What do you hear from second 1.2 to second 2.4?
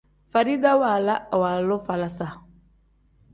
iwaalu falaasa.